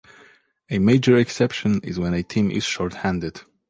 A 0.71 0.79
major 0.79 1.15
exception 1.15 1.79
is 1.83 1.99
when 1.99 2.15
a 2.15 2.23
team 2.23 2.49
is 2.49 2.63
shorthanded. 2.63 3.41